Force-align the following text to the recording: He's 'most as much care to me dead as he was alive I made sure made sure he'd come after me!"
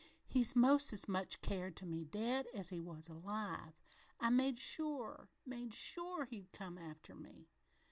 He's 0.25 0.55
'most 0.55 0.91
as 0.93 1.07
much 1.07 1.41
care 1.43 1.69
to 1.69 1.85
me 1.85 2.05
dead 2.05 2.47
as 2.55 2.69
he 2.69 2.79
was 2.79 3.07
alive 3.07 3.75
I 4.19 4.31
made 4.31 4.57
sure 4.57 5.29
made 5.45 5.75
sure 5.75 6.25
he'd 6.25 6.51
come 6.51 6.79
after 6.79 7.13
me!" 7.13 7.51